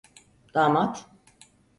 [0.53, 1.05] Damat…